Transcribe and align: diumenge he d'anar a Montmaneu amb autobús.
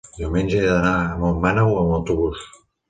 diumenge 0.19 0.61
he 0.61 0.69
d'anar 0.71 0.95
a 1.03 1.21
Montmaneu 1.21 1.79
amb 1.85 1.97
autobús. 2.01 2.51